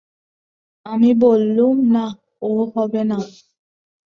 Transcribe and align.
আমি 0.85 1.11
বললুম, 1.21 1.75
না, 1.93 2.05
ও 2.41 2.51
হবে 2.75 3.01
না। 3.03 3.19